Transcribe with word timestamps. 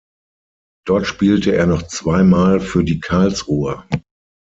Dort 0.87 1.05
spielte 1.05 1.53
er 1.53 1.67
noch 1.67 1.83
zwei 1.85 2.23
Mal 2.23 2.59
für 2.59 2.83
die 2.83 2.99
Karlsruher. 2.99 3.85